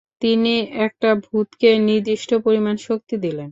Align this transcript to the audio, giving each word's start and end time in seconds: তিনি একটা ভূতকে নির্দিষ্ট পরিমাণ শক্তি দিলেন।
তিনি 0.21 0.53
একটা 0.85 1.09
ভূতকে 1.25 1.69
নির্দিষ্ট 1.87 2.29
পরিমাণ 2.45 2.75
শক্তি 2.87 3.15
দিলেন। 3.17 3.49